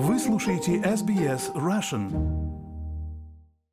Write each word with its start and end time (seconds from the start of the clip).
Вы 0.00 0.20
слушаете 0.20 0.76
SBS 0.76 1.52
Russian. 1.56 2.06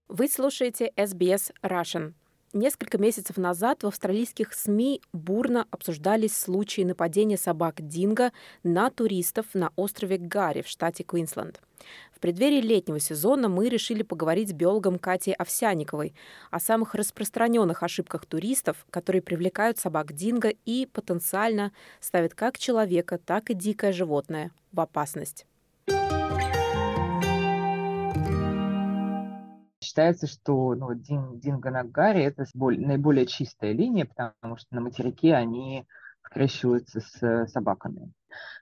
Вы 0.08 0.28
слушаете 0.28 0.92
SBS 0.98 1.54
Russian. 1.62 2.14
Несколько 2.52 2.98
месяцев 2.98 3.38
назад 3.38 3.84
в 3.84 3.88
австралийских 3.88 4.56
СМИ 4.56 5.02
бурно 5.14 5.68
обсуждались 5.70 6.36
случаи 6.36 6.82
нападения 6.82 7.38
собак 7.38 7.76
Динго 7.78 8.32
на 8.64 8.90
туристов 8.90 9.46
на 9.54 9.72
острове 9.76 10.18
Гарри 10.18 10.64
в 10.64 10.68
штате 10.68 11.04
Квинсленд. 11.04 11.62
В 12.12 12.20
преддверии 12.20 12.60
летнего 12.60 13.00
сезона 13.00 13.48
мы 13.48 13.70
решили 13.70 14.02
поговорить 14.02 14.50
с 14.50 14.54
биологом 14.54 14.98
Катей 14.98 15.36
Овсяниковой 15.36 16.16
о 16.50 16.60
самых 16.60 16.96
распространенных 16.96 17.84
ошибках 17.84 18.26
туристов, 18.26 18.88
которые 18.90 19.22
привлекают 19.22 19.78
собак 19.78 20.14
Динго 20.14 20.50
и 20.66 20.88
потенциально 20.88 21.72
ставят 22.00 22.34
как 22.34 22.58
человека, 22.58 23.20
так 23.20 23.52
и 23.52 23.54
дикое 23.54 23.92
животное 23.92 24.50
в 24.72 24.80
опасность. 24.80 25.46
Считается, 29.96 30.28
что 30.28 30.76
ну, 30.76 30.94
дин, 30.94 31.40
динго-нагари– 31.40 32.22
это 32.24 32.46
наиболее 32.54 33.26
чистая 33.26 33.72
линия, 33.72 34.06
потому 34.06 34.58
что 34.58 34.76
на 34.76 34.82
материке 34.82 35.34
они 35.34 35.88
скрещиваются 36.22 37.00
с 37.00 37.48
собаками. 37.48 38.12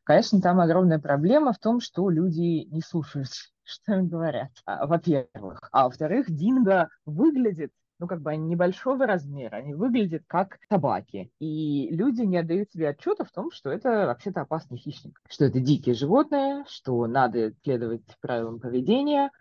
Конечно, 0.03 0.39
там 0.41 0.59
огромная 0.59 0.99
проблема 0.99 1.51
в 1.51 1.57
том, 1.57 1.79
что 1.81 2.07
люди 2.11 2.67
не 2.69 2.81
слушают, 2.81 3.29
что 3.63 3.95
им 3.95 4.09
говорят, 4.09 4.51
а, 4.67 4.85
во-первых. 4.85 5.67
А 5.71 5.85
во-вторых, 5.85 6.29
динго 6.29 6.89
выглядит 7.07 7.71
ну, 7.97 8.07
как 8.07 8.21
бы 8.21 8.31
они 8.31 8.49
небольшого 8.49 9.07
размера, 9.07 9.55
они 9.55 9.73
выглядят 9.73 10.23
как 10.27 10.59
собаки. 10.69 11.31
И 11.39 11.87
люди 11.89 12.21
не 12.21 12.37
отдают 12.37 12.69
себе 12.69 12.89
отчета 12.89 13.23
в 13.23 13.31
том, 13.31 13.49
что 13.51 13.71
это 13.71 14.07
вообще-то 14.07 14.41
опасный 14.41 14.77
хищник, 14.77 15.19
что 15.29 15.45
это 15.45 15.59
дикие 15.59 15.95
животные, 15.95 16.65
что 16.67 17.07
надо 17.07 17.53
следовать 17.63 18.03
правилам 18.19 18.59
поведения, 18.59 19.31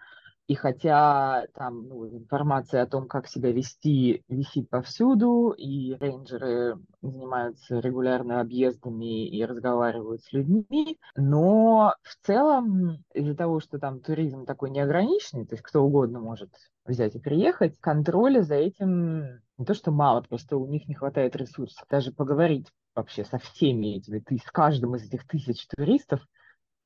и 0.49 0.55
хотя 0.55 1.47
там 1.55 1.89
ну, 1.89 2.07
информация 2.09 2.83
о 2.83 2.87
том, 2.87 3.07
как 3.07 3.29
себя 3.29 3.53
вести, 3.53 4.23
висит 4.29 4.69
повсюду, 4.69 5.51
и 5.51 5.95
рейнджеры 5.95 6.79
занимаются 7.01 7.79
регулярно 7.79 8.41
объездами 8.41 9.29
и 9.29 9.45
разговаривают 9.45 10.23
с 10.23 10.33
людьми, 10.33 10.99
но 11.17 11.95
в 12.03 12.27
целом 12.27 13.05
из-за 13.15 13.35
того, 13.35 13.61
что 13.61 13.79
там 13.79 14.01
туризм 14.01 14.45
такой 14.45 14.71
неограниченный, 14.71 15.47
то 15.47 15.55
есть 15.55 15.63
кто 15.63 15.83
угодно 15.83 16.21
может 16.21 16.51
взять 16.85 17.15
и 17.15 17.21
приехать, 17.21 17.79
контроля 17.79 18.43
за 18.43 18.57
этим 18.57 19.41
не 19.59 19.65
то 19.65 19.75
что 19.75 19.93
мало, 19.93 20.23
просто 20.23 20.57
у 20.57 20.67
них 20.67 20.89
не 20.89 20.95
хватает 20.95 21.37
ресурсов. 21.37 21.87
Даже 21.89 22.11
поговорить 22.11 22.67
вообще 22.97 23.25
со 23.25 23.39
всеми 23.39 23.97
этими, 23.97 24.19
ты 24.19 24.39
с 24.39 24.51
каждым 24.51 24.97
из 24.97 25.07
этих 25.07 25.27
тысяч 25.27 25.67
туристов– 25.69 26.21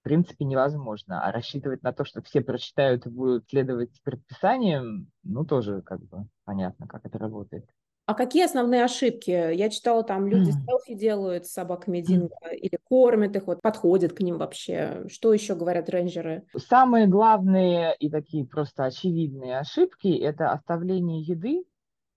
принципе 0.06 0.44
невозможно. 0.44 1.26
А 1.26 1.32
рассчитывать 1.32 1.82
на 1.82 1.92
то, 1.92 2.04
что 2.04 2.22
все 2.22 2.40
прочитают 2.40 3.06
и 3.06 3.10
будут 3.10 3.48
следовать 3.50 3.90
предписаниям, 4.04 5.10
ну, 5.24 5.44
тоже 5.44 5.82
как 5.82 6.00
бы 6.00 6.28
понятно, 6.44 6.86
как 6.86 7.04
это 7.04 7.18
работает. 7.18 7.68
А 8.06 8.14
какие 8.14 8.44
основные 8.44 8.84
ошибки? 8.84 9.30
Я 9.30 9.68
читала, 9.68 10.04
там 10.04 10.28
люди 10.28 10.50
mm. 10.50 10.64
селфи 10.64 10.94
делают 10.94 11.46
с 11.46 11.52
собаками 11.52 12.00
Динго 12.00 12.36
mm. 12.44 12.54
или 12.54 12.78
кормят 12.84 13.34
их, 13.34 13.48
вот 13.48 13.60
подходят 13.60 14.12
к 14.12 14.20
ним 14.20 14.38
вообще. 14.38 15.08
Что 15.08 15.32
еще 15.32 15.56
говорят 15.56 15.88
рейнджеры? 15.88 16.44
Самые 16.56 17.08
главные 17.08 17.96
и 17.96 18.08
такие 18.08 18.46
просто 18.46 18.84
очевидные 18.84 19.58
ошибки– 19.58 20.06
это 20.22 20.52
оставление 20.52 21.22
еды, 21.22 21.64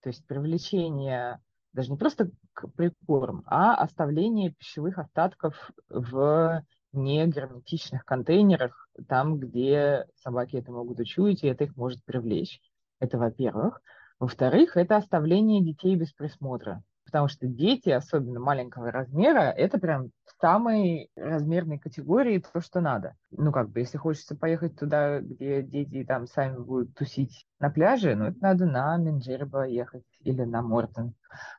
то 0.04 0.10
есть 0.10 0.28
привлечение 0.28 1.40
даже 1.74 1.90
не 1.90 1.98
просто 1.98 2.30
к 2.54 2.68
прикорм, 2.68 3.42
а 3.48 3.74
оставление 3.74 4.52
пищевых 4.52 5.00
остатков 5.00 5.72
в 5.90 6.64
не 6.92 7.28
герметичных 7.28 8.06
контейнерах, 8.06 8.90
там, 9.08 9.40
где 9.40 10.06
собаки 10.16 10.58
это 10.58 10.72
могут 10.72 11.00
учуять, 11.00 11.44
и 11.44 11.48
это 11.48 11.66
их 11.66 11.76
может 11.76 12.04
привлечь. 12.04 12.60
Это 13.00 13.18
во-первых. 13.18 13.82
Во-вторых, 14.20 14.76
это 14.76 14.98
оставление 14.98 15.64
детей 15.64 15.96
без 15.96 16.12
присмотра 16.12 16.84
потому 17.10 17.28
что 17.28 17.48
дети, 17.48 17.90
особенно 17.90 18.40
маленького 18.40 18.92
размера, 18.92 19.52
это 19.52 19.80
прям 19.80 20.12
самой 20.40 21.10
размерной 21.16 21.80
категории 21.80 22.40
то, 22.40 22.62
что 22.62 22.80
надо. 22.80 23.16
Ну, 23.32 23.52
как 23.52 23.70
бы, 23.70 23.80
если 23.80 23.98
хочется 23.98 24.36
поехать 24.36 24.78
туда, 24.78 25.20
где 25.20 25.62
дети 25.62 26.06
там 26.06 26.28
сами 26.28 26.58
будут 26.58 26.94
тусить 26.94 27.46
на 27.60 27.70
пляже, 27.70 28.16
ну, 28.16 28.26
это 28.26 28.38
надо 28.42 28.66
на 28.66 28.98
Менджерба 28.98 29.68
ехать 29.68 30.06
или 30.22 30.44
на 30.44 30.62
Мортон. 30.62 31.14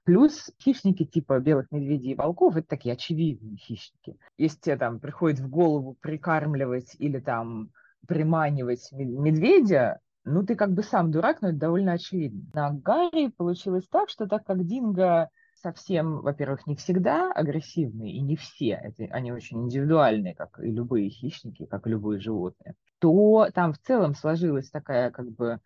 Плюс 0.04 0.50
хищники 0.62 1.04
типа 1.04 1.40
белых 1.40 1.70
медведей 1.70 2.12
и 2.12 2.16
волков, 2.16 2.56
это 2.56 2.68
такие 2.68 2.94
очевидные 2.94 3.56
хищники. 3.56 4.16
Если 4.38 4.58
тебе 4.60 4.76
там 4.76 4.98
приходит 4.98 5.40
в 5.40 5.48
голову 5.48 5.96
прикармливать 6.00 6.96
или 6.98 7.20
там 7.20 7.70
приманивать 8.06 8.88
медведя, 8.92 10.00
ну, 10.24 10.44
ты 10.44 10.54
как 10.54 10.72
бы 10.72 10.82
сам 10.82 11.10
дурак, 11.10 11.40
но 11.42 11.48
это 11.48 11.58
довольно 11.58 11.92
очевидно. 11.92 12.42
На 12.52 12.70
Гарри 12.70 13.28
получилось 13.28 13.86
так, 13.90 14.08
что 14.08 14.26
так 14.26 14.44
как 14.44 14.66
Динго 14.66 15.30
совсем, 15.62 16.20
во-первых, 16.20 16.66
не 16.66 16.76
всегда 16.76 17.32
агрессивные, 17.32 18.14
и 18.14 18.20
не 18.20 18.36
все, 18.36 18.80
это, 18.82 19.04
они 19.14 19.32
очень 19.32 19.64
индивидуальные, 19.64 20.34
как 20.34 20.58
и 20.60 20.70
любые 20.70 21.10
хищники, 21.10 21.66
как 21.66 21.86
и 21.86 21.90
любые 21.90 22.20
животные, 22.20 22.74
то 22.98 23.48
там 23.54 23.72
в 23.72 23.78
целом 23.78 24.14
сложилась 24.14 24.70
такая 24.70 25.10
как 25.10 25.30
бы 25.30 25.60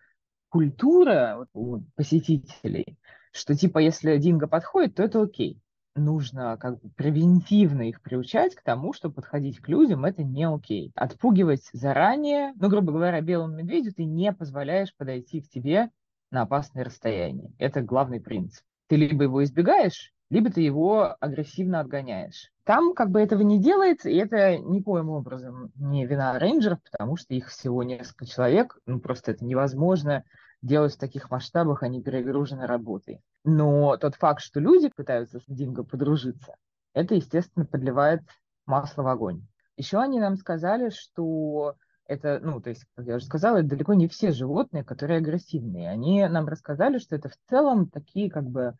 культура 0.48 1.46
у 1.52 1.80
посетителей, 1.96 2.96
что 3.32 3.54
типа 3.54 3.78
если 3.78 4.16
динго 4.18 4.46
подходит, 4.46 4.94
то 4.94 5.02
это 5.02 5.22
окей. 5.22 5.60
Нужно 5.96 6.56
как 6.58 6.80
бы 6.80 6.90
превентивно 6.90 7.88
их 7.88 8.02
приучать 8.02 8.54
к 8.56 8.62
тому, 8.62 8.92
что 8.92 9.10
подходить 9.10 9.60
к 9.60 9.68
людям 9.68 10.04
это 10.04 10.24
не 10.24 10.44
окей. 10.44 10.92
Отпугивать 10.96 11.68
заранее, 11.72 12.52
ну, 12.56 12.68
грубо 12.68 12.92
говоря, 12.92 13.20
белому 13.20 13.54
медведю 13.54 13.92
ты 13.94 14.04
не 14.04 14.32
позволяешь 14.32 14.94
подойти 14.96 15.40
к 15.40 15.48
тебе 15.48 15.90
на 16.32 16.42
опасное 16.42 16.84
расстояние. 16.84 17.52
Это 17.58 17.80
главный 17.80 18.20
принцип. 18.20 18.64
Ты 18.88 18.96
либо 18.96 19.24
его 19.24 19.42
избегаешь, 19.44 20.12
либо 20.30 20.50
ты 20.50 20.60
его 20.60 21.16
агрессивно 21.20 21.80
отгоняешь. 21.80 22.50
Там 22.64 22.94
как 22.94 23.10
бы 23.10 23.20
этого 23.20 23.42
не 23.42 23.60
делается, 23.60 24.08
и 24.08 24.16
это 24.16 24.58
никоим 24.58 25.10
образом 25.10 25.70
не 25.76 26.06
вина 26.06 26.38
рейнджеров, 26.38 26.80
потому 26.90 27.16
что 27.16 27.34
их 27.34 27.48
всего 27.48 27.82
несколько 27.82 28.26
человек, 28.26 28.78
ну 28.86 29.00
просто 29.00 29.32
это 29.32 29.44
невозможно 29.44 30.24
делать 30.62 30.94
в 30.94 30.98
таких 30.98 31.30
масштабах, 31.30 31.82
они 31.82 32.02
перегружены 32.02 32.66
работой. 32.66 33.20
Но 33.44 33.96
тот 33.98 34.14
факт, 34.14 34.40
что 34.40 34.60
люди 34.60 34.90
пытаются 34.94 35.38
с 35.40 35.44
Динго 35.46 35.84
подружиться, 35.84 36.56
это, 36.94 37.14
естественно, 37.14 37.66
подливает 37.66 38.22
масло 38.64 39.02
в 39.02 39.08
огонь. 39.08 39.46
Еще 39.76 39.98
они 39.98 40.20
нам 40.20 40.36
сказали, 40.36 40.90
что 40.90 41.74
это, 42.06 42.40
ну, 42.42 42.60
то 42.60 42.70
есть, 42.70 42.84
как 42.94 43.06
я 43.06 43.16
уже 43.16 43.24
сказала, 43.24 43.58
это 43.58 43.68
далеко 43.68 43.94
не 43.94 44.08
все 44.08 44.32
животные, 44.32 44.84
которые 44.84 45.18
агрессивные. 45.18 45.90
Они 45.90 46.26
нам 46.28 46.46
рассказали, 46.46 46.98
что 46.98 47.16
это 47.16 47.28
в 47.28 47.36
целом 47.48 47.88
такие 47.88 48.30
как 48.30 48.44
бы 48.44 48.74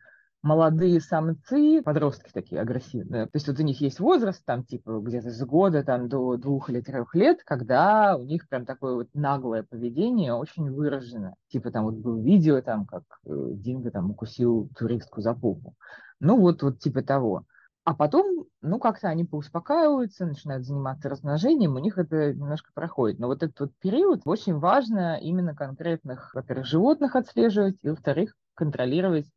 молодые 0.45 1.01
самцы, 1.01 1.81
подростки 1.83 2.29
такие 2.31 2.61
агрессивные. 2.61 3.25
То 3.25 3.31
есть 3.33 3.47
вот 3.47 3.59
у 3.59 3.63
них 3.63 3.81
есть 3.81 3.99
возраст, 3.99 4.45
там, 4.45 4.63
типа, 4.63 4.99
где-то 4.99 5.31
с 5.31 5.43
года 5.43 5.83
там, 5.83 6.07
до 6.07 6.37
двух 6.37 6.69
или 6.69 6.81
трех 6.81 7.15
лет, 7.15 7.39
когда 7.43 8.15
у 8.15 8.23
них 8.23 8.47
прям 8.47 8.65
такое 8.65 8.93
вот 8.93 9.07
наглое 9.15 9.63
поведение 9.63 10.33
очень 10.33 10.71
выражено. 10.71 11.33
Типа 11.47 11.71
там 11.71 11.85
вот 11.85 11.95
было 11.95 12.21
видео, 12.21 12.61
там, 12.61 12.85
как 12.85 13.03
э, 13.25 13.49
Динго 13.53 13.89
там 13.89 14.11
укусил 14.11 14.69
туристку 14.77 15.21
за 15.21 15.33
попу. 15.33 15.73
Ну 16.19 16.39
вот, 16.39 16.61
вот 16.61 16.79
типа 16.79 17.01
того. 17.01 17.45
А 17.85 17.93
потом, 17.93 18.45
ну, 18.61 18.79
как-то 18.79 19.09
они 19.09 19.25
поуспокаиваются, 19.25 20.25
начинают 20.25 20.65
заниматься 20.65 21.07
размножением, 21.07 21.75
у 21.75 21.79
них 21.79 21.99
это 21.99 22.33
немножко 22.33 22.71
проходит. 22.73 23.19
Но 23.19 23.27
вот 23.27 23.43
этот 23.43 23.59
вот 23.59 23.71
период 23.79 24.21
очень 24.25 24.57
важно 24.57 25.19
именно 25.19 25.55
конкретных, 25.55 26.33
во-первых, 26.33 26.65
животных 26.65 27.15
отслеживать, 27.15 27.77
и, 27.83 27.89
во-вторых, 27.89 28.35
контролировать 28.55 29.27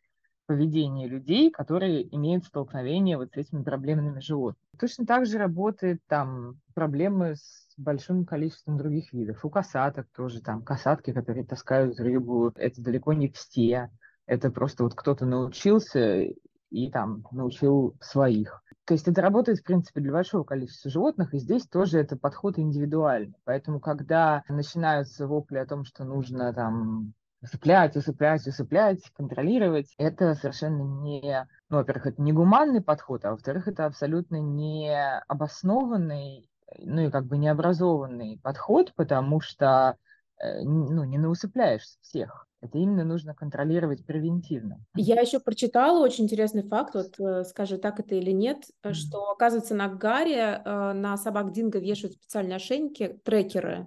поведение 0.47 1.09
людей, 1.09 1.51
которые 1.51 2.03
имеют 2.17 2.47
столкновение 2.47 3.19
вот 3.19 3.33
с 3.35 3.37
этими 3.37 3.63
проблемными 3.63 4.21
животными. 4.21 4.65
Точно 4.81 5.05
так 5.05 5.27
же 5.27 5.37
работает 5.37 6.01
там 6.09 6.59
проблемы 6.73 7.37
с 7.37 7.69
большим 7.77 8.25
количеством 8.25 8.79
других 8.79 9.13
видов. 9.13 9.45
У 9.45 9.51
касаток 9.51 10.07
тоже 10.17 10.41
там 10.41 10.63
касатки, 10.63 11.13
которые 11.13 11.45
таскают 11.45 12.01
рыбу, 12.01 12.51
это 12.55 12.83
далеко 12.83 13.13
не 13.13 13.29
все. 13.29 13.91
Это 14.25 14.51
просто 14.51 14.85
вот 14.85 14.95
кто-то 14.95 15.27
научился 15.27 16.29
и 16.71 16.91
там 16.91 17.25
научил 17.31 17.97
своих. 18.01 18.63
То 18.85 18.95
есть 18.95 19.07
это 19.07 19.21
работает, 19.21 19.59
в 19.59 19.65
принципе, 19.65 20.01
для 20.01 20.13
большого 20.13 20.45
количества 20.45 20.91
животных, 20.91 21.35
и 21.35 21.39
здесь 21.39 21.67
тоже 21.67 21.99
это 21.99 22.17
подход 22.17 22.59
индивидуальный. 22.59 23.37
Поэтому, 23.45 23.81
когда 23.81 24.43
начинаются 24.49 25.27
вопли 25.27 25.59
о 25.59 25.67
том, 25.67 25.85
что 25.85 26.05
нужно 26.05 26.53
там 26.55 27.13
усыплять, 27.43 27.97
усыплять, 27.97 28.47
усыплять, 28.47 29.01
контролировать, 29.15 29.95
это 29.99 30.35
совершенно 30.35 30.83
не, 31.03 31.47
ну, 31.69 31.77
во-первых, 31.77 32.07
это 32.07 32.23
не 32.23 32.33
гуманный 32.33 32.81
подход, 32.81 33.25
а 33.25 33.33
во-вторых, 33.33 33.69
это 33.69 33.87
абсолютно 33.87 34.37
не 34.37 35.21
обоснованный, 35.29 36.49
ну 36.79 37.03
и 37.03 37.11
как 37.11 37.27
бы 37.27 37.39
необразованный 37.39 38.41
подход, 38.43 38.93
потому 38.97 39.41
что 39.41 39.97
э, 40.41 40.63
ну, 40.65 41.05
не 41.05 41.19
наусыпляешь 41.19 41.85
всех. 42.01 42.48
Это 42.61 42.79
именно 42.79 43.05
нужно 43.05 43.35
контролировать 43.35 44.05
превентивно. 44.05 44.85
Я 44.97 45.21
еще 45.21 45.39
прочитала 45.39 46.03
очень 46.03 46.25
интересный 46.25 46.63
факт, 46.63 46.95
вот 46.95 47.19
э, 47.21 47.45
скажи, 47.45 47.79
так 47.79 48.01
это 48.01 48.17
или 48.17 48.33
нет, 48.33 48.65
mm-hmm. 48.83 48.95
что, 48.95 49.31
оказывается, 49.31 49.77
на 49.77 49.89
Гаре 49.89 50.61
э, 50.65 50.93
на 50.93 51.17
собак 51.17 51.53
Динго 51.53 51.79
вешают 51.79 52.15
специальные 52.15 52.57
ошейники, 52.57 53.21
трекеры, 53.25 53.87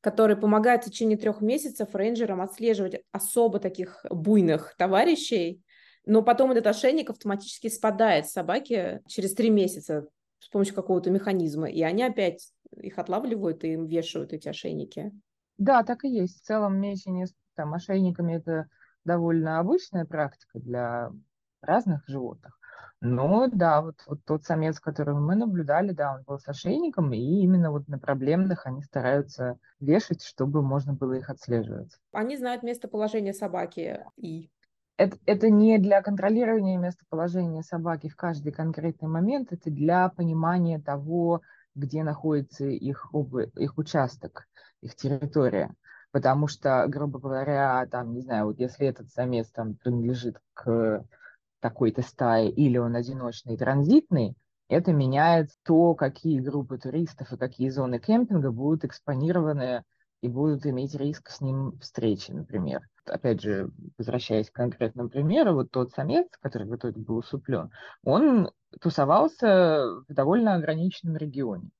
которые 0.00 0.38
помогают 0.38 0.82
в 0.82 0.86
течение 0.86 1.18
трех 1.18 1.42
месяцев 1.42 1.94
рейнджерам 1.94 2.40
отслеживать 2.40 3.02
особо 3.12 3.58
таких 3.58 4.04
буйных 4.08 4.74
товарищей, 4.78 5.62
но 6.06 6.22
потом 6.22 6.52
этот 6.52 6.68
ошейник 6.68 7.10
автоматически 7.10 7.68
спадает 7.68 8.26
с 8.26 8.32
собаки 8.32 9.02
через 9.08 9.34
три 9.34 9.50
месяца 9.50 10.08
с 10.38 10.48
помощью 10.48 10.74
какого-то 10.74 11.10
механизма, 11.10 11.68
и 11.68 11.82
они 11.82 12.02
опять 12.02 12.52
их 12.76 12.98
отлавливают 12.98 13.64
и 13.64 13.72
им 13.72 13.86
вешают 13.86 14.32
эти 14.32 14.48
ошейники. 14.48 15.12
Да, 15.58 15.82
так 15.82 16.04
и 16.04 16.08
есть. 16.08 16.40
В 16.40 16.46
целом 16.46 16.78
мечение 16.80 17.26
там, 17.56 17.74
ошейниками 17.74 18.34
это 18.34 18.68
довольно 19.04 19.58
обычная 19.58 20.04
практика 20.04 20.58
для 20.60 21.10
разных 21.60 22.06
животных. 22.06 22.58
Но 23.00 23.48
да, 23.52 23.82
вот, 23.82 23.96
вот 24.06 24.24
тот 24.24 24.44
самец, 24.44 24.80
которого 24.80 25.18
мы 25.18 25.34
наблюдали, 25.34 25.92
да, 25.92 26.14
он 26.14 26.22
был 26.24 26.38
с 26.38 26.48
ошейником, 26.48 27.12
и 27.12 27.18
именно 27.18 27.70
вот 27.70 27.88
на 27.88 27.98
проблемных 27.98 28.66
они 28.66 28.82
стараются 28.82 29.58
вешать, 29.80 30.22
чтобы 30.22 30.62
можно 30.62 30.92
было 30.94 31.14
их 31.14 31.28
отслеживать. 31.28 31.92
Они 32.12 32.36
знают 32.36 32.62
местоположение 32.62 33.32
собаки 33.32 34.04
и 34.16 34.50
это, 34.96 35.18
это 35.26 35.50
не 35.50 35.78
для 35.78 36.00
контролирования 36.00 36.78
местоположения 36.78 37.62
собаки 37.62 38.08
в 38.08 38.16
каждый 38.16 38.52
конкретный 38.52 39.08
момент, 39.08 39.52
это 39.52 39.70
для 39.70 40.08
понимания 40.08 40.78
того, 40.78 41.42
где 41.74 42.02
находится 42.02 42.64
их, 42.64 43.12
их 43.56 43.78
участок, 43.78 44.48
их 44.80 44.96
территория. 44.96 45.74
Потому 46.12 46.48
что, 46.48 46.86
грубо 46.88 47.18
говоря, 47.18 47.86
там, 47.90 48.14
не 48.14 48.22
знаю, 48.22 48.46
вот 48.46 48.58
если 48.58 48.86
этот 48.86 49.10
самец 49.10 49.50
там 49.50 49.74
принадлежит 49.74 50.38
к 50.54 51.04
такой-то 51.60 52.02
стае 52.02 52.50
или 52.50 52.78
он 52.78 52.94
одиночный 52.96 53.56
транзитный, 53.56 54.36
это 54.68 54.92
меняет 54.92 55.50
то, 55.64 55.94
какие 55.94 56.40
группы 56.40 56.78
туристов 56.78 57.32
и 57.32 57.36
какие 57.36 57.68
зоны 57.68 57.98
кемпинга 57.98 58.50
будут 58.50 58.84
экспонированы 58.84 59.84
и 60.22 60.28
будут 60.28 60.66
иметь 60.66 60.94
риск 60.94 61.30
с 61.30 61.40
ним 61.40 61.78
встречи, 61.80 62.30
например. 62.30 62.80
Опять 63.04 63.42
же, 63.42 63.70
возвращаясь 63.98 64.50
к 64.50 64.54
конкретному 64.54 65.08
примеру, 65.08 65.54
вот 65.54 65.70
тот 65.70 65.92
самец, 65.92 66.26
который 66.40 66.66
в 66.66 66.74
итоге 66.74 67.00
был 67.00 67.18
усуплен, 67.18 67.70
он 68.02 68.50
тусовался 68.80 69.84
в 70.08 70.12
довольно 70.12 70.54
ограниченном 70.54 71.16
регионе. 71.16 71.70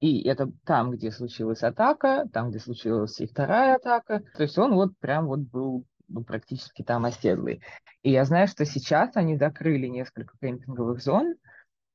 И 0.00 0.22
это 0.28 0.50
там, 0.64 0.90
где 0.90 1.10
случилась 1.10 1.62
атака, 1.62 2.28
там, 2.32 2.50
где 2.50 2.58
случилась 2.58 3.18
и 3.20 3.26
вторая 3.26 3.76
атака. 3.76 4.22
То 4.36 4.42
есть 4.42 4.58
он 4.58 4.74
вот 4.74 4.96
прям 4.98 5.26
вот 5.26 5.40
был 5.40 5.86
ну, 6.08 6.22
практически 6.22 6.82
там 6.82 7.04
оседлый. 7.04 7.62
И 8.02 8.10
я 8.10 8.24
знаю, 8.24 8.46
что 8.46 8.64
сейчас 8.64 9.16
они 9.16 9.36
закрыли 9.36 9.86
несколько 9.86 10.36
кемпинговых 10.40 11.02
зон, 11.02 11.34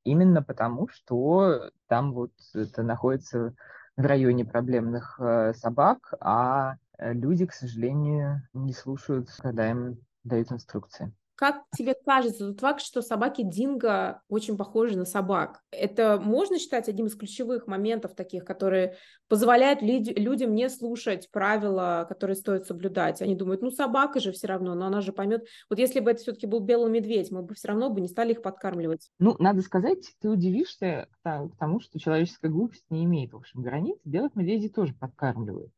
именно 0.03 0.42
потому, 0.42 0.88
что 0.89 1.69
там 1.88 2.13
вот 2.13 2.31
это 2.53 2.83
находится 2.83 3.53
в 3.95 4.01
районе 4.01 4.45
проблемных 4.45 5.19
э, 5.19 5.53
собак, 5.53 6.13
а 6.19 6.75
э, 6.98 7.13
люди, 7.13 7.45
к 7.45 7.53
сожалению, 7.53 8.42
не 8.53 8.74
слушают, 8.74 9.30
когда 9.38 9.69
им 9.69 10.00
дают 10.24 10.51
инструкции. 10.51 11.13
Как 11.41 11.63
тебе 11.75 11.95
кажется 12.05 12.49
тот 12.49 12.59
факт, 12.59 12.81
что 12.81 13.01
собаки 13.01 13.41
динго 13.41 14.21
очень 14.29 14.57
похожи 14.57 14.95
на 14.95 15.05
собак? 15.05 15.63
Это 15.71 16.21
можно 16.23 16.59
считать 16.59 16.88
одним 16.88 17.07
из 17.07 17.15
ключевых 17.15 17.65
моментов 17.65 18.13
таких, 18.13 18.45
которые 18.45 18.95
позволяют 19.27 19.81
люд- 19.81 20.15
людям 20.19 20.53
не 20.53 20.69
слушать 20.69 21.31
правила, 21.31 22.05
которые 22.07 22.35
стоит 22.35 22.67
соблюдать. 22.67 23.23
Они 23.23 23.33
думают, 23.33 23.63
ну 23.63 23.71
собака 23.71 24.19
же 24.19 24.31
все 24.33 24.45
равно, 24.45 24.75
но 24.75 24.85
она 24.85 25.01
же 25.01 25.13
поймет. 25.13 25.47
Вот 25.67 25.79
если 25.79 25.99
бы 25.99 26.11
это 26.11 26.21
все-таки 26.21 26.45
был 26.45 26.59
белый 26.59 26.91
медведь, 26.91 27.31
мы 27.31 27.41
бы 27.41 27.55
все 27.55 27.69
равно 27.69 27.89
бы 27.89 28.01
не 28.01 28.07
стали 28.07 28.33
их 28.33 28.43
подкармливать. 28.43 29.09
Ну, 29.17 29.35
надо 29.39 29.63
сказать, 29.63 30.13
ты 30.21 30.29
удивишься 30.29 31.07
к 31.23 31.49
тому, 31.57 31.79
что 31.79 31.97
человеческая 31.99 32.49
глупость 32.49 32.85
не 32.91 33.03
имеет, 33.05 33.33
в 33.33 33.38
общем, 33.38 33.63
границ. 33.63 33.97
Белых 34.05 34.35
медведей 34.35 34.69
тоже 34.69 34.93
подкармливают. 34.93 35.71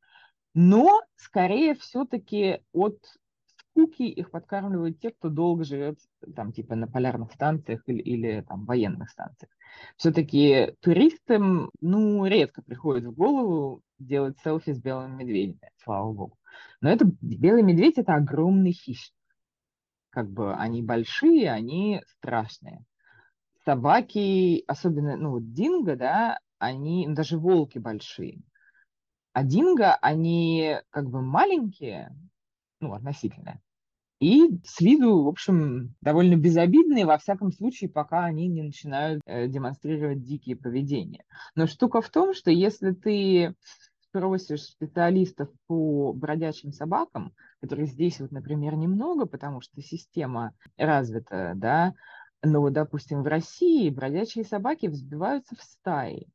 Но, 0.54 1.01
скорее, 1.15 1.74
все-таки 1.75 2.60
от 2.74 2.98
скуки 3.74 4.04
их 4.04 4.30
подкармливают 4.31 5.00
те, 5.00 5.12
кто 5.12 5.30
долго 5.30 5.64
живет 5.64 5.98
там 6.36 6.54
типа 6.54 6.75
на 6.75 6.88
полярных 6.88 7.34
станциях 7.34 7.81
или, 7.88 8.02
или 8.02 8.42
там 8.48 8.66
военных 8.66 9.10
станциях. 9.10 9.52
Все-таки 9.98 10.75
туристам, 10.80 11.72
ну, 11.81 12.25
редко 12.25 12.62
приходит 12.62 13.06
в 13.06 13.14
голову 13.14 13.81
делать 13.98 14.38
селфи 14.44 14.74
с 14.74 14.80
белыми 14.80 15.24
медведями, 15.24 15.72
слава 15.84 16.14
богу. 16.14 16.38
Но 16.81 16.90
это 16.90 17.10
белый 17.22 17.64
медведь 17.64 17.98
это 17.98 18.14
огромный 18.14 18.72
хищник. 18.72 19.18
Как 20.12 20.30
бы 20.30 20.54
они 20.54 20.84
большие, 20.84 21.52
они 21.52 22.02
страшные. 22.06 22.84
Собаки, 23.66 24.64
особенно, 24.68 25.16
ну, 25.18 25.31
вот 25.31 25.52
динго, 25.52 25.96
да, 25.96 26.38
они, 26.60 27.08
ну, 27.08 27.16
даже 27.16 27.40
волки 27.40 27.80
большие. 27.80 28.42
А 29.31 29.44
динго, 29.44 29.96
они 29.96 30.78
как 30.92 31.10
бы 31.10 31.24
маленькие, 31.24 32.12
ну, 32.84 32.94
относительно. 32.94 33.60
И 34.20 34.62
с 34.64 34.80
виду, 34.80 35.24
в 35.24 35.28
общем, 35.28 35.96
довольно 36.02 36.36
безобидные, 36.36 37.06
во 37.06 37.18
всяком 37.18 37.52
случае, 37.52 37.90
пока 37.90 38.24
они 38.24 38.48
не 38.48 38.62
начинают 38.62 39.22
э, 39.26 39.48
демонстрировать 39.48 40.24
дикие 40.24 40.56
поведения. 40.56 41.26
Но 41.56 41.68
штука 41.68 42.02
в 42.02 42.10
том, 42.10 42.34
что 42.34 42.50
если 42.50 42.92
ты 42.92 43.56
спросишь 44.08 44.64
специалистов 44.64 45.50
по 45.68 46.14
бродячим 46.14 46.72
собакам, 46.72 47.34
которых 47.60 47.90
здесь 47.90 48.20
вот, 48.20 48.32
например, 48.32 48.76
немного, 48.76 49.26
потому 49.26 49.60
что 49.60 49.82
система 49.82 50.54
развита, 50.78 51.54
да, 51.56 51.94
но, 52.44 52.70
допустим, 52.70 53.24
в 53.24 53.28
России 53.28 53.90
бродячие 53.90 54.46
собаки 54.46 54.88
взбиваются 54.88 55.56
в 55.56 55.64
стаи. 55.64 56.28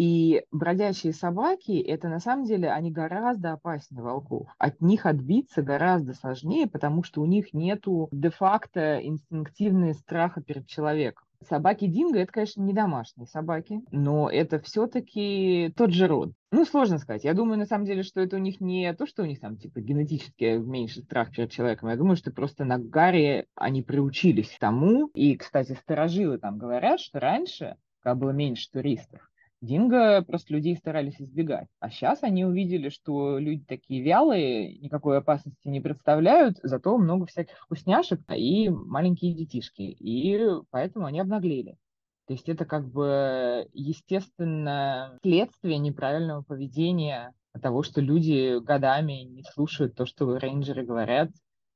И 0.00 0.44
бродячие 0.50 1.12
собаки, 1.12 1.78
это 1.78 2.08
на 2.08 2.20
самом 2.20 2.46
деле, 2.46 2.70
они 2.70 2.90
гораздо 2.90 3.52
опаснее 3.52 4.02
волков. 4.02 4.48
От 4.56 4.80
них 4.80 5.04
отбиться 5.04 5.60
гораздо 5.60 6.14
сложнее, 6.14 6.66
потому 6.66 7.02
что 7.02 7.20
у 7.20 7.26
них 7.26 7.52
нету 7.52 8.08
де-факто 8.10 8.98
инстинктивного 8.98 9.92
страха 9.92 10.40
перед 10.40 10.66
человеком. 10.66 11.26
Собаки 11.46 11.86
Динго 11.86 12.18
это, 12.18 12.32
конечно, 12.32 12.62
не 12.62 12.72
домашние 12.72 13.26
собаки, 13.26 13.82
но 13.90 14.30
это 14.30 14.58
все-таки 14.60 15.70
тот 15.76 15.92
же 15.92 16.06
род. 16.06 16.32
Ну, 16.50 16.64
сложно 16.64 16.96
сказать. 16.96 17.24
Я 17.24 17.34
думаю, 17.34 17.58
на 17.58 17.66
самом 17.66 17.84
деле, 17.84 18.02
что 18.02 18.22
это 18.22 18.36
у 18.36 18.40
них 18.40 18.58
не 18.62 18.90
то, 18.94 19.06
что 19.06 19.22
у 19.22 19.26
них 19.26 19.38
там, 19.38 19.58
типа, 19.58 19.80
генетически 19.80 20.56
меньше 20.56 21.02
страх 21.02 21.30
перед 21.32 21.50
человеком. 21.50 21.90
Я 21.90 21.96
думаю, 21.96 22.16
что 22.16 22.30
просто 22.30 22.64
на 22.64 22.78
Гарри 22.78 23.48
они 23.54 23.82
приучились 23.82 24.48
к 24.48 24.58
тому. 24.58 25.10
И, 25.12 25.36
кстати, 25.36 25.72
сторожилы 25.72 26.38
там 26.38 26.56
говорят, 26.56 27.00
что 27.00 27.20
раньше, 27.20 27.76
когда 28.02 28.14
было 28.14 28.30
меньше 28.30 28.70
туристов, 28.70 29.29
Динго 29.60 30.22
просто 30.22 30.54
людей 30.54 30.74
старались 30.76 31.20
избегать. 31.20 31.68
А 31.80 31.90
сейчас 31.90 32.22
они 32.22 32.46
увидели, 32.46 32.88
что 32.88 33.38
люди 33.38 33.62
такие 33.66 34.02
вялые, 34.02 34.78
никакой 34.78 35.18
опасности 35.18 35.68
не 35.68 35.80
представляют, 35.80 36.58
зато 36.62 36.96
много 36.96 37.26
всяких 37.26 37.58
вкусняшек 37.58 38.20
и 38.34 38.70
маленькие 38.70 39.34
детишки. 39.34 39.82
И 39.82 40.40
поэтому 40.70 41.06
они 41.06 41.20
обнаглели. 41.20 41.76
То 42.26 42.32
есть 42.32 42.48
это 42.48 42.64
как 42.64 42.88
бы 42.88 43.68
естественное 43.74 45.18
следствие 45.22 45.78
неправильного 45.78 46.42
поведения 46.42 47.34
того, 47.60 47.82
что 47.82 48.00
люди 48.00 48.60
годами 48.60 49.24
не 49.24 49.42
слушают 49.42 49.94
то, 49.94 50.06
что 50.06 50.38
рейнджеры 50.38 50.86
говорят, 50.86 51.30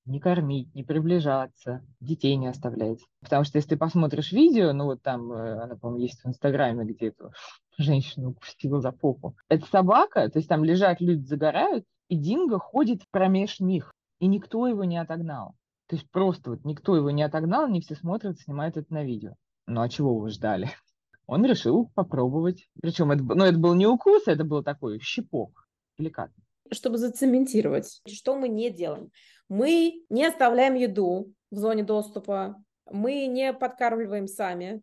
не 0.06 0.20
кормить, 0.20 0.74
не 0.74 0.84
приближаться, 0.84 1.82
детей 2.00 2.36
не 2.36 2.48
оставлять. 2.48 3.00
Потому 3.20 3.44
что 3.44 3.58
если 3.58 3.70
ты 3.70 3.76
посмотришь 3.76 4.32
видео, 4.32 4.72
ну 4.72 4.84
вот 4.84 5.02
там, 5.02 5.32
э, 5.32 5.62
она, 5.62 5.76
по-моему, 5.76 6.02
есть 6.02 6.22
в 6.22 6.28
Инстаграме, 6.28 6.84
где 6.84 7.08
эту 7.08 7.32
женщину 7.78 8.30
упустила 8.30 8.80
за 8.80 8.92
попу. 8.92 9.36
Это 9.48 9.66
собака, 9.66 10.28
то 10.28 10.38
есть 10.38 10.48
там 10.48 10.64
лежат 10.64 11.00
люди, 11.00 11.24
загорают, 11.24 11.84
и 12.08 12.16
Динго 12.16 12.58
ходит 12.58 13.02
промеж 13.10 13.60
них, 13.60 13.92
и 14.18 14.26
никто 14.26 14.66
его 14.66 14.84
не 14.84 14.98
отогнал. 14.98 15.54
То 15.88 15.96
есть 15.96 16.10
просто 16.10 16.50
вот 16.50 16.64
никто 16.64 16.96
его 16.96 17.10
не 17.10 17.22
отогнал, 17.22 17.64
они 17.64 17.80
все 17.80 17.94
смотрят, 17.94 18.38
снимают 18.38 18.76
это 18.76 18.92
на 18.92 19.04
видео. 19.04 19.34
Ну 19.66 19.80
а 19.80 19.88
чего 19.88 20.18
вы 20.18 20.30
ждали? 20.30 20.68
Он 21.26 21.44
решил 21.44 21.90
попробовать. 21.94 22.68
Причем 22.80 23.10
это, 23.10 23.22
ну, 23.22 23.44
это 23.44 23.58
был 23.58 23.74
не 23.74 23.86
укус, 23.86 24.24
это 24.26 24.44
был 24.44 24.62
такой 24.62 25.00
щипок 25.00 25.64
деликатный. 25.98 26.43
Чтобы 26.70 26.98
зацементировать, 26.98 28.00
что 28.06 28.36
мы 28.36 28.48
не 28.48 28.70
делаем. 28.70 29.10
Мы 29.48 30.02
не 30.08 30.24
оставляем 30.24 30.74
еду 30.74 31.32
в 31.50 31.56
зоне 31.56 31.84
доступа, 31.84 32.62
мы 32.90 33.26
не 33.26 33.52
подкармливаем 33.52 34.26
сами, 34.26 34.82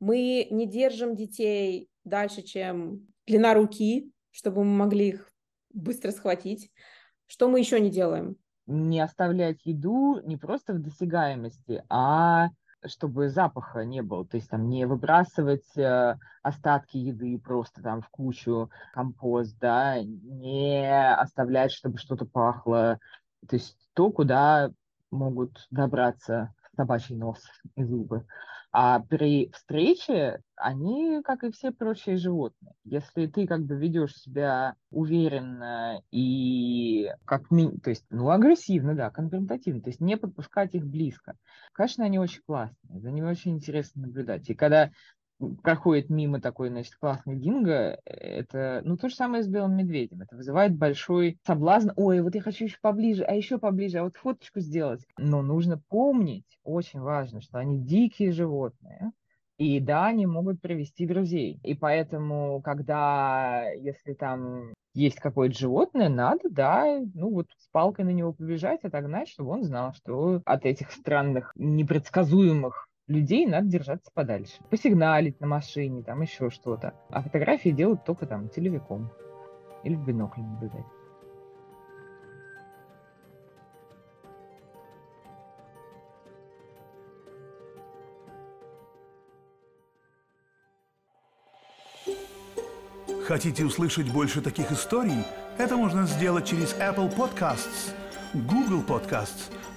мы 0.00 0.46
не 0.50 0.66
держим 0.66 1.14
детей 1.14 1.88
дальше, 2.04 2.42
чем 2.42 3.06
длина 3.26 3.54
руки, 3.54 4.12
чтобы 4.30 4.64
мы 4.64 4.76
могли 4.76 5.08
их 5.08 5.32
быстро 5.70 6.10
схватить. 6.10 6.70
Что 7.26 7.48
мы 7.48 7.58
еще 7.58 7.80
не 7.80 7.90
делаем? 7.90 8.36
Не 8.66 9.00
оставлять 9.00 9.64
еду 9.64 10.20
не 10.24 10.36
просто 10.36 10.74
в 10.74 10.80
досягаемости, 10.80 11.84
а 11.88 12.48
чтобы 12.86 13.28
запаха 13.28 13.84
не 13.84 14.02
было, 14.02 14.24
то 14.26 14.36
есть 14.36 14.50
там 14.50 14.68
не 14.68 14.86
выбрасывать 14.86 15.76
э, 15.76 16.16
остатки 16.42 16.96
еды 16.96 17.38
просто 17.38 17.82
там 17.82 18.02
в 18.02 18.08
кучу 18.08 18.70
компост, 18.92 19.56
да, 19.58 20.02
не 20.02 21.14
оставлять, 21.14 21.72
чтобы 21.72 21.98
что-то 21.98 22.26
пахло, 22.26 22.98
то 23.48 23.56
есть 23.56 23.76
то, 23.94 24.10
куда 24.10 24.70
могут 25.10 25.66
добраться 25.70 26.52
собачий 26.76 27.16
нос 27.16 27.40
и 27.76 27.84
зубы. 27.84 28.26
А 28.76 28.98
при 28.98 29.52
встрече 29.52 30.40
они, 30.56 31.22
как 31.22 31.44
и 31.44 31.52
все 31.52 31.70
прочие 31.70 32.16
животные. 32.16 32.74
Если 32.82 33.28
ты 33.28 33.46
как 33.46 33.62
бы 33.62 33.76
ведешь 33.76 34.16
себя 34.16 34.74
уверенно 34.90 36.02
и 36.10 37.08
как 37.24 37.52
ми... 37.52 37.70
то 37.78 37.90
есть, 37.90 38.04
ну, 38.10 38.30
агрессивно, 38.30 38.96
да, 38.96 39.10
конфронтативно, 39.10 39.80
то 39.80 39.90
есть 39.90 40.00
не 40.00 40.16
подпускать 40.16 40.74
их 40.74 40.84
близко. 40.84 41.36
Конечно, 41.72 42.04
они 42.04 42.18
очень 42.18 42.42
классные, 42.44 43.00
за 43.00 43.12
ними 43.12 43.30
очень 43.30 43.52
интересно 43.52 44.08
наблюдать. 44.08 44.50
И 44.50 44.54
когда 44.54 44.90
проходит 45.62 46.10
мимо 46.10 46.40
такой, 46.40 46.68
значит, 46.68 46.94
классный 46.96 47.36
динго, 47.36 47.98
это, 48.04 48.82
ну, 48.84 48.96
то 48.96 49.08
же 49.08 49.14
самое 49.14 49.42
с 49.42 49.48
белым 49.48 49.76
медведем. 49.76 50.22
Это 50.22 50.36
вызывает 50.36 50.76
большой 50.76 51.38
соблазн. 51.46 51.90
Ой, 51.96 52.20
вот 52.20 52.34
я 52.34 52.40
хочу 52.40 52.64
еще 52.64 52.78
поближе, 52.80 53.24
а 53.24 53.34
еще 53.34 53.58
поближе, 53.58 53.98
а 53.98 54.04
вот 54.04 54.16
фоточку 54.16 54.60
сделать. 54.60 55.06
Но 55.18 55.42
нужно 55.42 55.80
помнить, 55.88 56.58
очень 56.62 57.00
важно, 57.00 57.40
что 57.40 57.58
они 57.58 57.78
дикие 57.78 58.32
животные. 58.32 59.12
И 59.56 59.78
да, 59.78 60.06
они 60.06 60.26
могут 60.26 60.60
привести 60.60 61.06
друзей. 61.06 61.60
И 61.62 61.74
поэтому, 61.74 62.60
когда, 62.62 63.70
если 63.70 64.14
там 64.14 64.72
есть 64.94 65.20
какое-то 65.20 65.56
животное, 65.56 66.08
надо, 66.08 66.48
да, 66.50 67.00
ну 67.14 67.30
вот 67.30 67.46
с 67.56 67.68
палкой 67.70 68.04
на 68.04 68.10
него 68.10 68.32
побежать, 68.32 68.82
отогнать, 68.82 69.28
чтобы 69.28 69.50
он 69.50 69.62
знал, 69.62 69.92
что 69.94 70.42
от 70.44 70.64
этих 70.64 70.90
странных, 70.90 71.52
непредсказуемых 71.54 72.88
людей 73.06 73.46
надо 73.46 73.68
держаться 73.68 74.10
подальше. 74.12 74.54
Посигналить 74.70 75.40
на 75.40 75.46
машине, 75.46 76.02
там 76.02 76.22
еще 76.22 76.50
что-то. 76.50 76.94
А 77.10 77.22
фотографии 77.22 77.70
делают 77.70 78.04
только 78.04 78.26
там 78.26 78.48
телевиком 78.48 79.10
или 79.82 79.94
в 79.94 80.04
бинокль 80.04 80.40
наблюдать. 80.40 80.86
Хотите 93.26 93.64
услышать 93.64 94.12
больше 94.12 94.42
таких 94.42 94.70
историй? 94.70 95.24
Это 95.56 95.76
можно 95.78 96.06
сделать 96.06 96.46
через 96.46 96.74
Apple 96.74 97.14
Podcasts, 97.16 97.94
Google 98.34 98.82
Podcasts, 98.82 99.50